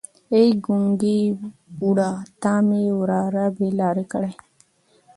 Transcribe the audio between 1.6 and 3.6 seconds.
بوډا تا مې وراره